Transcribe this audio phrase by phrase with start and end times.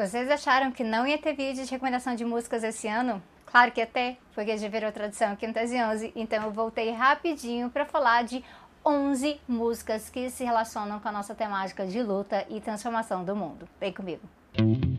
[0.00, 3.22] Vocês acharam que não ia ter vídeo de recomendação de músicas esse ano?
[3.44, 7.84] Claro que ter, porque já virou tradição no Tese 11, então eu voltei rapidinho para
[7.84, 8.42] falar de
[8.82, 13.68] 11 músicas que se relacionam com a nossa temática de luta e transformação do mundo.
[13.78, 14.22] Vem comigo.
[14.54, 14.89] Eu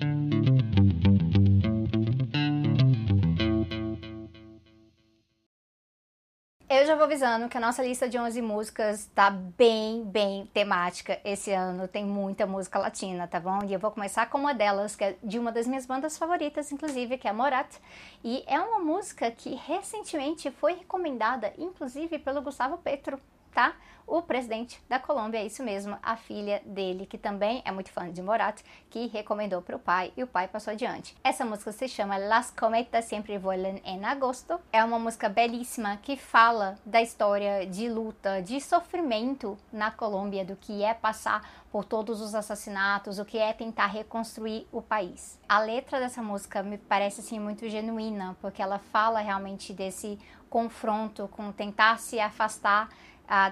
[6.92, 11.50] já vou avisando que a nossa lista de 11 músicas tá bem, bem temática esse
[11.54, 11.88] ano.
[11.88, 13.64] Tem muita música latina, tá bom?
[13.66, 16.70] E eu vou começar com uma delas, que é de uma das minhas bandas favoritas,
[16.70, 17.78] inclusive, que é a Morat.
[18.22, 23.18] E é uma música que recentemente foi recomendada, inclusive, pelo Gustavo Petro,
[23.54, 23.76] tá?
[24.12, 28.12] O presidente da Colômbia, é isso mesmo, a filha dele, que também é muito fã
[28.12, 31.16] de Morat, que recomendou para o pai e o pai passou adiante.
[31.24, 34.60] Essa música se chama Las Cometas Sempre Volan en Agosto.
[34.74, 40.58] É uma música belíssima que fala da história de luta, de sofrimento na Colômbia, do
[40.58, 45.40] que é passar por todos os assassinatos, o que é tentar reconstruir o país.
[45.48, 51.30] A letra dessa música me parece assim muito genuína, porque ela fala realmente desse confronto
[51.30, 52.90] com tentar se afastar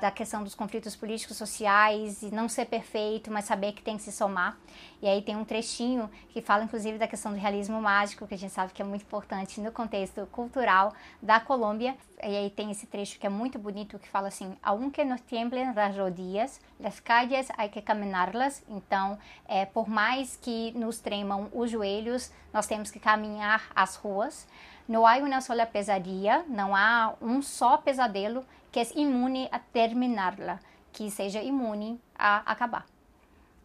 [0.02, 4.04] da questão dos conflitos políticos sociais e não ser perfeito, mas saber que tem que
[4.04, 4.58] se somar.
[5.02, 8.38] E aí tem um trechinho que fala inclusive da questão do realismo mágico, que a
[8.38, 11.96] gente sabe que é muito importante no contexto cultural da Colômbia.
[12.22, 15.74] E aí tem esse trecho que é muito bonito que fala assim: "Aunque nos tiemblen
[15.74, 18.62] las rodillas, las calles hay que caminarlas".
[18.68, 24.46] Então, é, por mais que nos tremam os joelhos, nós temos que caminhar as ruas.
[24.90, 30.60] Não há uma sola pesadilla, não há um só pesadelo que é imune a terminá-la,
[30.92, 32.86] que seja imune a acabar.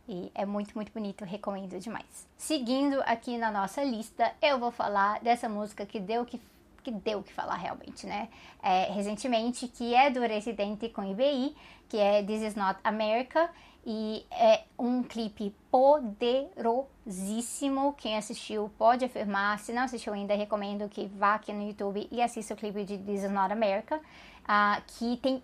[0.06, 2.28] E é muito, muito bonito, recomendo demais.
[2.36, 6.38] Seguindo aqui na nossa lista, eu vou falar dessa música que deu que
[6.84, 8.28] que deu que falar realmente, né?
[8.62, 11.56] É, recentemente, que é do Residente com IBI,
[11.88, 13.50] que é This Is Not America,
[13.86, 17.94] e é um clipe poderosíssimo.
[17.94, 19.58] Quem assistiu pode afirmar.
[19.58, 22.96] Se não assistiu ainda, recomendo que vá aqui no YouTube e assista o clipe de
[22.98, 24.00] This Is Not America
[24.44, 25.42] uh, que tem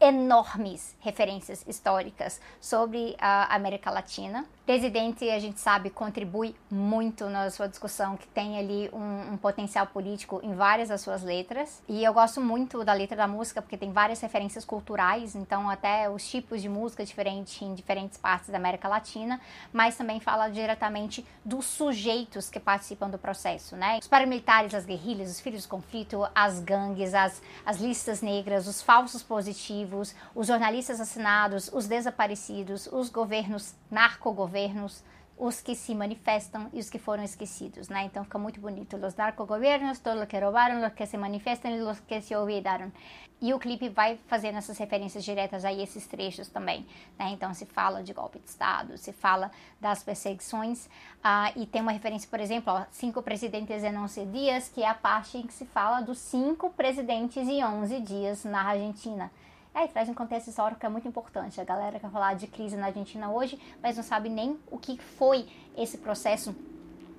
[0.00, 4.44] enormes referências históricas sobre a América Latina.
[4.66, 9.86] Presidente, a gente sabe, contribui muito na sua discussão, que tem ali um, um, potencial
[9.86, 11.80] político em várias das suas letras.
[11.88, 16.10] E eu gosto muito da letra da música, porque tem várias referências culturais, então até
[16.10, 19.40] os tipos de música diferentes em diferentes partes da América Latina,
[19.72, 24.00] mas também fala diretamente dos sujeitos que participam do processo, né?
[24.00, 28.82] Os paramilitares, as guerrilhas, os filhos do conflito, as gangues, as, as listas negras, os
[28.82, 29.85] falsos positivos,
[30.34, 35.04] os jornalistas assinados, os desaparecidos, os governos narcogovernos, governos,
[35.38, 38.04] os que se manifestam e os que foram esquecidos, né?
[38.04, 38.96] Então fica muito bonito.
[38.96, 42.90] Os narcogovernos, todos os que roubaram, os que se manifestam e os que se olvidaram.
[43.38, 46.86] E o clipe vai fazendo essas referências diretas a esses trechos também,
[47.18, 47.28] né?
[47.32, 51.92] Então se fala de golpe de Estado, se fala das perseguições uh, e tem uma
[51.92, 55.52] referência, por exemplo, ó, cinco presidentes em 11 dias, que é a parte em que
[55.52, 59.30] se fala dos cinco presidentes em 11 dias na Argentina.
[59.76, 61.60] Aí traz um contexto histórico que é muito importante.
[61.60, 64.96] A galera quer falar de crise na Argentina hoje, mas não sabe nem o que
[64.96, 66.56] foi esse processo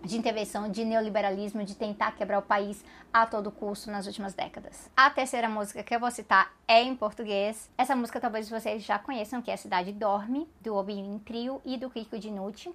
[0.03, 4.89] de intervenção, de neoliberalismo, de tentar quebrar o país a todo custo nas últimas décadas.
[4.97, 7.69] A terceira música que eu vou citar é em português.
[7.77, 11.77] Essa música talvez vocês já conheçam, que é a Cidade Dorme, do Obin Trio e
[11.77, 12.73] do Kiko Dinucci.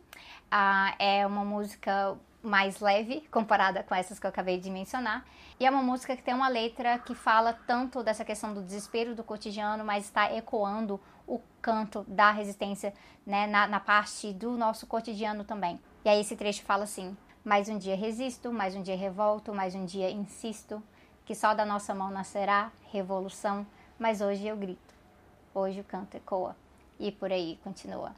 [0.49, 5.25] Ah, é uma música mais leve comparada com essas que eu acabei de mencionar.
[5.61, 9.15] E é uma música que tem uma letra que fala tanto dessa questão do desespero
[9.15, 12.93] do cotidiano, mas está ecoando o canto da resistência
[13.25, 15.81] né, na, na parte do nosso cotidiano também.
[16.05, 19.75] E aí esse trecho fala assim: Mais um dia resisto, mais um dia revolto, mais
[19.75, 20.83] um dia insisto,
[21.25, 23.65] que só da nossa mão nascerá revolução,
[23.99, 24.95] mas hoje eu grito,
[25.55, 26.57] hoje o canto ecoa.
[26.99, 28.15] E por aí continua.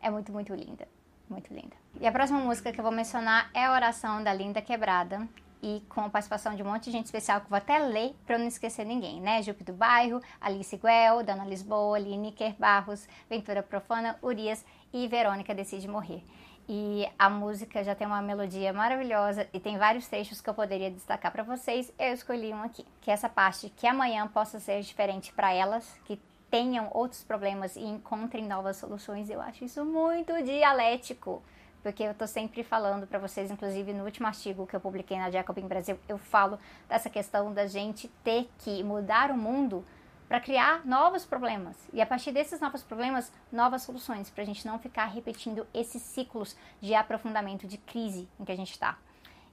[0.00, 0.86] É muito, muito linda
[1.32, 1.74] muito linda.
[2.00, 5.28] E a próxima música que eu vou mencionar é a Oração da Linda Quebrada,
[5.62, 8.16] e com a participação de um monte de gente especial que eu vou até ler
[8.26, 9.40] para não esquecer ninguém, né?
[9.42, 15.86] Jupe do Bairro, Alice Guel, Dana Lisboa, Lineker Barros, Ventura Profana, Urias e Verônica Decide
[15.86, 16.22] Morrer.
[16.68, 20.90] E a música já tem uma melodia maravilhosa e tem vários trechos que eu poderia
[20.90, 21.92] destacar para vocês.
[21.98, 26.00] Eu escolhi um aqui, que é essa parte que amanhã possa ser diferente para elas,
[26.04, 26.20] que
[26.52, 29.30] tenham outros problemas e encontrem novas soluções.
[29.30, 31.42] Eu acho isso muito dialético,
[31.82, 35.30] porque eu estou sempre falando para vocês, inclusive no último artigo que eu publiquei na
[35.30, 39.82] Jacobin Brasil, eu falo dessa questão da gente ter que mudar o mundo
[40.28, 44.66] para criar novos problemas e a partir desses novos problemas, novas soluções, para a gente
[44.66, 48.98] não ficar repetindo esses ciclos de aprofundamento, de crise em que a gente está.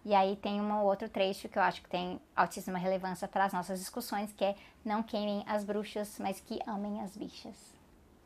[0.06, 3.54] E aí tem um outro trecho que eu acho que tem altíssima relevância para as
[3.54, 7.74] nossas discussões, que é não queimem as bruxas, mas que amem as bichas.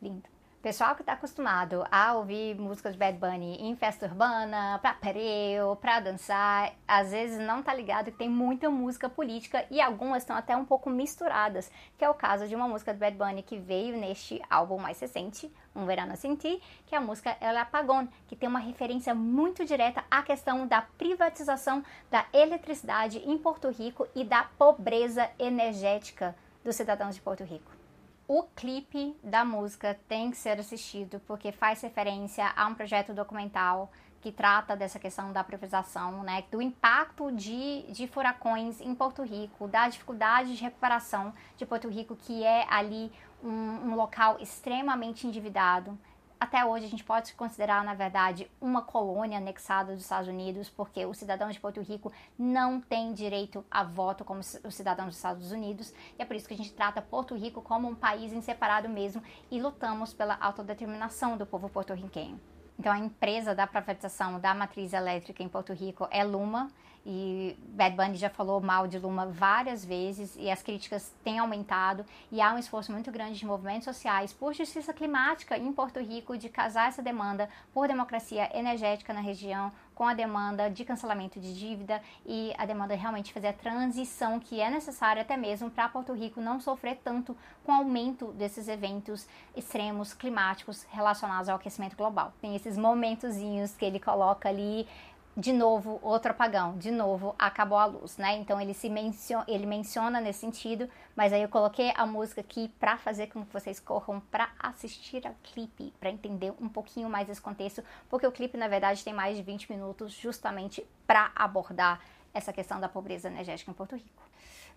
[0.00, 0.33] Lindo.
[0.64, 5.76] Pessoal que está acostumado a ouvir músicas de Bad Bunny em festa urbana, pra pereu,
[5.76, 10.34] pra dançar, às vezes não tá ligado que tem muita música política e algumas estão
[10.34, 13.58] até um pouco misturadas, que é o caso de uma música de Bad Bunny que
[13.58, 18.08] veio neste álbum mais recente, Um Verano Sem Ti, que é a música El Apagón,
[18.26, 24.08] que tem uma referência muito direta à questão da privatização da eletricidade em Porto Rico
[24.14, 26.34] e da pobreza energética
[26.64, 27.83] dos cidadãos de Porto Rico.
[28.26, 33.90] O clipe da música tem que ser assistido porque faz referência a um projeto documental
[34.22, 39.68] que trata dessa questão da privatização, né, do impacto de, de furacões em Porto Rico,
[39.68, 43.12] da dificuldade de recuperação de Porto Rico, que é ali
[43.42, 45.98] um, um local extremamente endividado,
[46.44, 51.06] até hoje a gente pode considerar, na verdade, uma colônia anexada dos Estados Unidos, porque
[51.06, 55.50] os cidadãos de Porto Rico não têm direito a voto como os cidadãos dos Estados
[55.52, 58.42] Unidos, e é por isso que a gente trata Porto Rico como um país em
[58.42, 62.38] separado mesmo e lutamos pela autodeterminação do povo porto-riquenho.
[62.78, 66.70] Então, a empresa da privatização da matriz elétrica em Porto Rico é Luma,
[67.06, 72.04] e Bad Bunny já falou mal de Luma várias vezes e as críticas têm aumentado
[72.32, 76.38] e há um esforço muito grande de movimentos sociais por justiça climática em Porto Rico
[76.38, 81.54] de casar essa demanda por democracia energética na região com a demanda de cancelamento de
[81.54, 86.12] dívida e a demanda realmente fazer a transição que é necessária até mesmo para Porto
[86.12, 89.26] Rico não sofrer tanto com o aumento desses eventos
[89.56, 92.32] extremos climáticos relacionados ao aquecimento global.
[92.40, 94.86] Tem esses momentozinhos que ele coloca ali
[95.36, 98.36] de novo outro apagão, de novo acabou a luz, né?
[98.36, 102.68] Então ele se menciona, ele menciona nesse sentido, mas aí eu coloquei a música aqui
[102.78, 107.28] para fazer com que vocês corram para assistir ao clipe, para entender um pouquinho mais
[107.28, 112.00] esse contexto, porque o clipe na verdade tem mais de 20 minutos justamente para abordar
[112.32, 114.22] essa questão da pobreza energética em Porto Rico.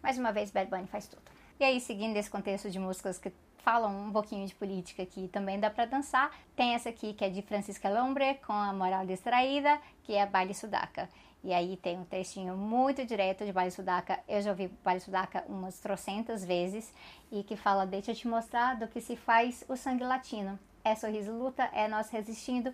[0.01, 1.23] Mais uma vez, Bad Bunny faz tudo.
[1.59, 3.31] E aí, seguindo esse contexto de músicas que
[3.67, 6.31] falam um pouquinho de política aqui, também dá para dançar.
[6.55, 10.53] Tem essa aqui que é de Francisca Lombre com a Moral Distraída, que é Baile
[10.53, 11.09] Sudaca.
[11.43, 14.21] E aí tem um textinho muito direto de Baile Sudaca.
[14.25, 16.93] Eu já ouvi Baile Sudaca umas trocentas vezes
[17.29, 20.57] e que fala: Deixa eu te mostrar do que se faz o sangue latino.
[20.81, 22.73] É sorriso luta, é nós resistindo.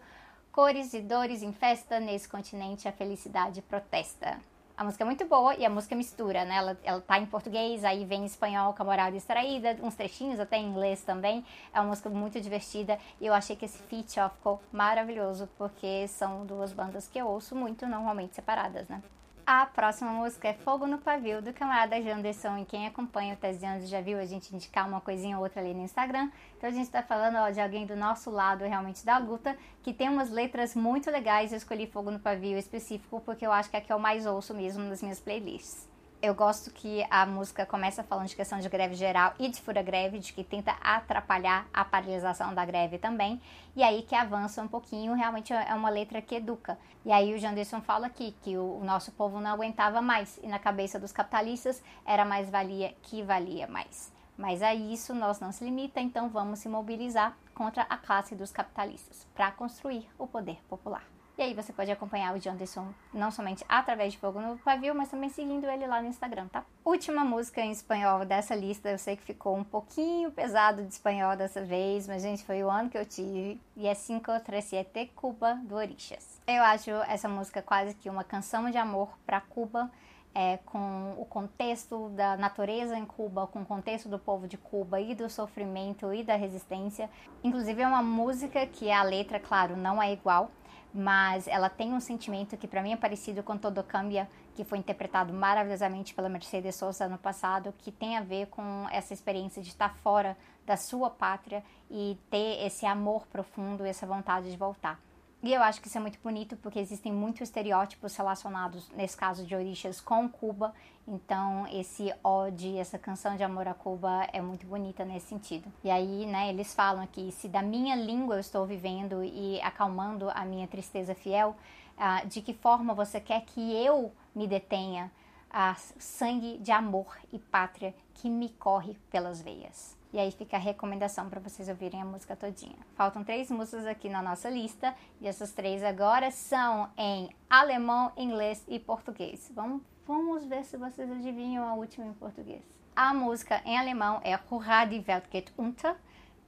[0.52, 4.40] Cores e dores em festa, nesse continente a felicidade protesta.
[4.76, 6.56] A música é muito boa e a música mistura, né?
[6.56, 10.40] Ela, ela tá em português, aí vem em espanhol com a moral distraída, uns trechinhos
[10.40, 11.46] até em inglês também.
[11.72, 16.08] É uma música muito divertida e eu achei que esse feat ó, ficou maravilhoso, porque
[16.08, 19.04] são duas bandas que eu ouço muito, normalmente separadas, né?
[19.46, 22.60] A próxima música é Fogo no Pavio, do camarada Janderson.
[22.60, 25.74] E quem acompanha o Tese já viu a gente indicar uma coisinha ou outra ali
[25.74, 26.32] no Instagram.
[26.58, 29.94] Então a gente está falando ó, de alguém do nosso lado realmente da luta, que
[29.94, 31.52] tem umas letras muito legais.
[31.52, 34.26] Eu escolhi Fogo no Pavio específico porque eu acho que é a que eu mais
[34.26, 35.93] ouço mesmo nas minhas playlists
[36.24, 40.20] eu gosto que a música começa falando de questão de greve geral e de fura-greve,
[40.20, 43.42] de que tenta atrapalhar a paralisação da greve também,
[43.76, 46.80] e aí que avança um pouquinho, realmente é uma letra que educa.
[47.06, 50.60] E aí o Janderson fala aqui que o, nosso povo não aguentava mais, e na
[50.60, 54.10] cabeça dos capitalistas era mais valia que valia mais.
[54.38, 58.50] Mas a isso nós não se limita, então vamos se mobilizar contra a classe dos
[58.50, 61.04] capitalistas para construir o poder popular.
[61.36, 65.10] E aí você pode acompanhar o Janderson não somente através de Fogo no Pavio, mas
[65.10, 66.64] também seguindo ele lá no Instagram, tá?
[66.86, 71.36] Última música em espanhol dessa lista, eu sei que ficou um pouquinho pesado de espanhol
[71.36, 75.74] dessa vez, mas gente, foi o ano que eu tive, e é 537 Cuba do
[75.76, 76.40] Orixas.
[76.46, 79.90] Eu acho essa música quase que uma canção de amor para Cuba,
[80.36, 85.00] é, com o contexto da natureza em Cuba, com o contexto do povo de Cuba
[85.00, 87.10] e do sofrimento e da resistência.
[87.44, 90.52] Inclusive é uma música que a letra, claro, não é igual,
[90.94, 94.78] mas ela tem um sentimento que para mim é parecido com Todo Cambia, que foi
[94.78, 99.70] interpretado maravilhosamente pela Mercedes Sosa no passado, que tem a ver com essa experiência de
[99.70, 105.00] estar fora da sua pátria e ter esse amor profundo, essa vontade de voltar.
[105.44, 109.46] E eu acho que isso é muito bonito porque existem muitos estereótipos relacionados, nesse caso
[109.46, 110.74] de orixas, com Cuba.
[111.06, 115.70] Então, esse ode, essa canção de amor a Cuba é muito bonita nesse sentido.
[115.84, 120.30] E aí, né, eles falam aqui: se da minha língua eu estou vivendo e acalmando
[120.30, 121.58] a minha tristeza fiel,
[121.98, 125.12] uh, de que forma você quer que eu me detenha?
[125.52, 129.96] A sangue de amor e pátria que me corre pelas veias.
[130.14, 132.78] E aí fica a recomendação para vocês ouvirem a música todinha.
[132.94, 138.64] Faltam três músicas aqui na nossa lista e essas três agora são em alemão, inglês
[138.68, 139.52] e português.
[139.56, 142.62] Vamos, vamos ver se vocês adivinham a última em português.
[142.96, 145.96] A música em alemão é Hurra die Welt geht unter.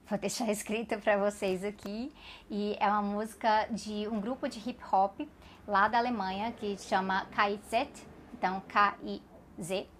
[0.08, 2.14] Vou deixar escrita para vocês aqui.
[2.48, 5.22] E é uma música de um grupo de hip hop
[5.66, 9.95] lá da Alemanha que chama KIZ, então K-I-Z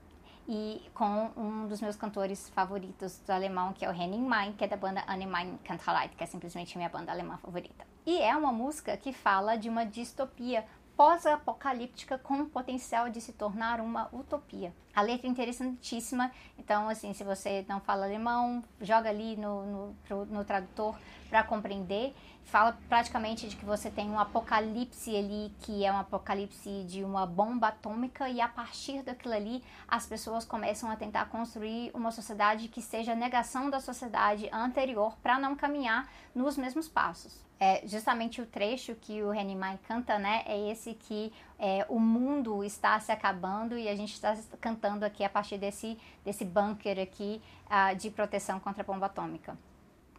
[0.48, 4.64] e com um dos meus cantores favoritos do alemão, que é o Henning Mai, que
[4.64, 7.86] é da banda Anne Mein Kanterleit, que é simplesmente minha banda alemã favorita.
[8.04, 10.64] E é uma música que fala de uma distopia
[10.96, 14.72] pós-apocalíptica com o potencial de se tornar uma utopia.
[14.94, 20.24] A letra é interessantíssima, então, assim, se você não fala alemão, joga ali no, no,
[20.26, 20.98] no tradutor
[21.28, 22.14] para compreender.
[22.46, 27.26] Fala praticamente de que você tem um apocalipse ali, que é um apocalipse de uma
[27.26, 32.68] bomba atômica, e a partir daquilo ali, as pessoas começam a tentar construir uma sociedade
[32.68, 38.46] que seja negação da sociedade anterior para não caminhar nos mesmos passos é, justamente o
[38.46, 40.42] trecho que o Renimai canta, né?
[40.46, 45.24] É esse que é, o mundo está se acabando e a gente está cantando aqui
[45.24, 49.56] a partir desse, desse bunker aqui uh, de proteção contra a bomba atômica.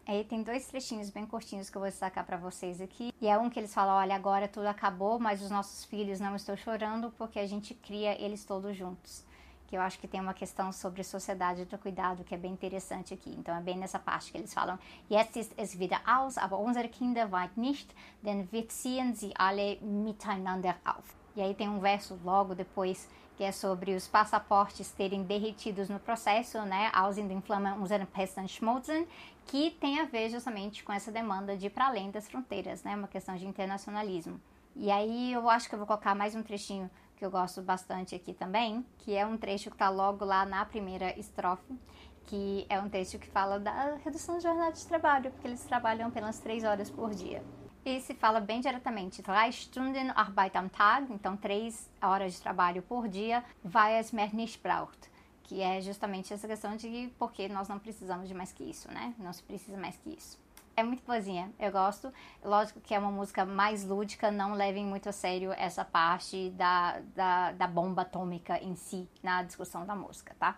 [0.07, 3.13] Aí tem dois trechinhos bem curtinhos que eu vou destacar para vocês aqui.
[3.19, 6.33] E é um que eles falam: olha, agora tudo acabou, mas os nossos filhos não
[6.33, 9.27] estão chorando porque a gente cria eles todos juntos
[9.67, 13.13] que eu acho que tem uma questão sobre sociedade do cuidado que é bem interessante
[13.13, 13.29] aqui.
[13.37, 14.79] Então é bem nessa parte que eles falam:
[15.11, 19.77] Jetzt ist es wieder aus, aber unsere Kinder weit nicht, denn wir ziehen sie alle
[19.81, 21.15] miteinander auf.
[21.35, 23.07] E aí tem um verso logo depois
[23.37, 28.07] que é sobre os passaportes terem derretidos no processo, né, aus in den Flammen unseren
[28.47, 29.07] schmutzen,
[29.45, 32.95] que tem a ver justamente com essa demanda de ir para além das fronteiras, né,
[32.95, 34.41] uma questão de internacionalismo.
[34.75, 38.15] E aí eu acho que eu vou colocar mais um trechinho que eu gosto bastante
[38.15, 41.79] aqui também, que é um trecho que está logo lá na primeira estrofe,
[42.25, 46.07] que é um trecho que fala da redução da jornada de trabalho, porque eles trabalham
[46.07, 47.43] apenas três horas por dia.
[47.87, 52.81] E se fala bem diretamente, drei Stunden Arbeit am Tag, então três horas de trabalho
[52.81, 55.09] por dia, weil es mehr nicht braucht,
[55.41, 59.15] que é justamente essa questão de porque nós não precisamos de mais que isso, né?
[59.17, 60.37] Não se precisa mais que isso
[60.75, 62.13] é muito boazinha, eu gosto.
[62.43, 66.99] Lógico que é uma música mais lúdica, não levem muito a sério essa parte da,
[67.15, 70.55] da, da bomba atômica em si na discussão da música, tá?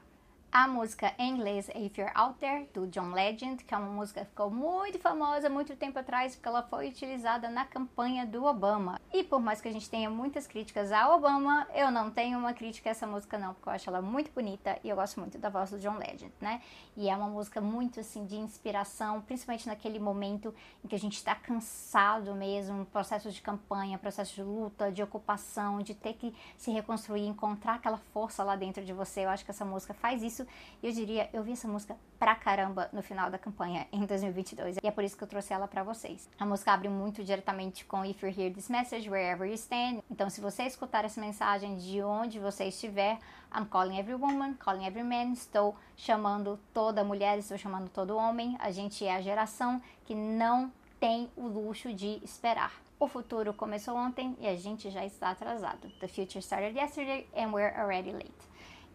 [0.51, 4.22] A música em inglês If You're Out There, do John Legend, que é uma música
[4.22, 9.00] que ficou muito famosa muito tempo atrás, porque ela foi utilizada na campanha do Obama.
[9.13, 12.53] E por mais que a gente tenha muitas críticas ao Obama, eu não tenho uma
[12.53, 15.38] crítica a essa música não, porque eu acho ela muito bonita e eu gosto muito
[15.38, 16.62] da voz do John Legend, né?
[16.98, 20.53] E é uma música muito assim de inspiração, principalmente naquele momento
[20.84, 25.79] em que a gente está cansado mesmo, processo de campanha, processo de luta, de ocupação,
[25.79, 29.25] de ter que se reconstruir, encontrar aquela força lá dentro de você.
[29.25, 30.48] Eu acho que essa música faz isso isso.
[30.81, 34.77] E eu diria, eu vi essa música pra caramba no final da campanha em 2022.
[34.81, 36.29] E é por isso que eu trouxe ela para vocês.
[36.39, 40.01] A música abre muito diretamente com If You Hear This Message, Wherever You Stand.
[40.10, 43.19] Então, se você escutar essa mensagem de onde você estiver,
[43.55, 45.34] I'm calling every woman, calling every man.
[45.34, 48.55] Estou chamando toda mulher, estou chamando todo homem.
[48.60, 52.74] A gente é a geração que não tem o luxo de esperar.
[53.00, 55.89] O futuro começou ontem e a gente já está atrasado.
[56.01, 58.49] The future started yesterday and we're already late.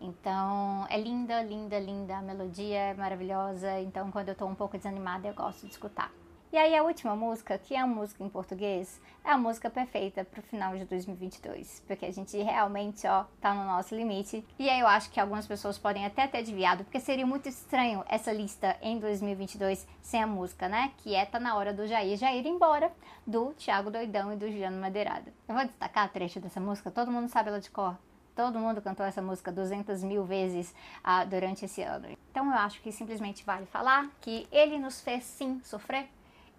[0.04, 2.18] Então, é linda, linda, linda.
[2.18, 3.80] A melodia é maravilhosa.
[3.80, 6.12] Então, quando eu tô um pouco desanimada, eu gosto de escutar.
[6.52, 10.24] E aí, a última música, que é a música em português, é a música perfeita
[10.24, 11.82] pro final de 2022.
[11.86, 14.46] Porque a gente realmente, ó, tá no nosso limite.
[14.58, 18.04] E aí, eu acho que algumas pessoas podem até ter adivinhado, porque seria muito estranho
[18.06, 20.92] essa lista em 2022 sem a música, né?
[20.98, 22.92] Que é Tá Na Hora do Jair Jair Embora,
[23.26, 25.32] do Thiago Doidão e do Juliano Madeirada.
[25.48, 27.96] Eu vou destacar a trecho dessa música, todo mundo sabe ela de cor.
[28.34, 32.08] Todo mundo cantou essa música 200 mil vezes ah, durante esse ano.
[32.30, 36.08] Então eu acho que simplesmente vale falar que ele nos fez sim sofrer,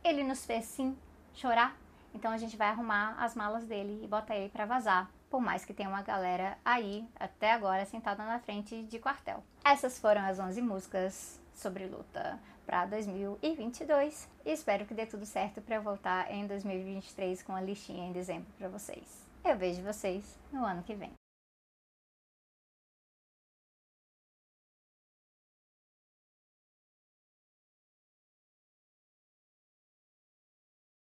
[0.03, 0.96] ele nos fez sim
[1.34, 1.75] chorar.
[2.13, 5.10] Então a gente vai arrumar as malas dele e botar ele para vazar.
[5.29, 9.44] Por mais que tenha uma galera aí, até agora, sentada na frente de quartel.
[9.65, 14.29] Essas foram as 11 músicas sobre luta para 2022.
[14.46, 18.48] E espero que dê tudo certo para voltar em 2023 com a listinha em dezembro
[18.58, 19.25] para vocês.
[19.44, 21.12] Eu vejo vocês no ano que vem.